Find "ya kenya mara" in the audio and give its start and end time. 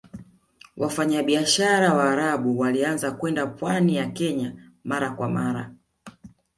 3.95-5.09